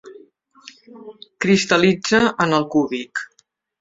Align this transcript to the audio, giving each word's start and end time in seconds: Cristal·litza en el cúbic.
Cristal·litza 1.47 2.23
en 2.47 2.59
el 2.61 2.67
cúbic. 2.77 3.23